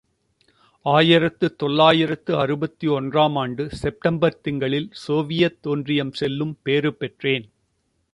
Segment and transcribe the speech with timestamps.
[0.85, 7.45] ஓர் ஆயிரத்து தொள்ளாயிரத்து அறுபத்தொன்று ஆம் ஆண்டு செப்டம்பர் திங்களில் சோவியத் ஒன்றியம் செல்லும் பேறு பெற்றேன்.